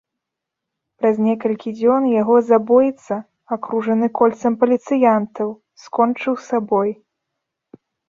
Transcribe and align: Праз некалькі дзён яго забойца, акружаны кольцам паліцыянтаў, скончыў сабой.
Праз 1.01 1.19
некалькі 1.25 1.73
дзён 1.81 2.07
яго 2.21 2.35
забойца, 2.49 3.15
акружаны 3.59 4.07
кольцам 4.23 4.53
паліцыянтаў, 4.67 5.47
скончыў 5.87 6.33
сабой. 6.51 7.01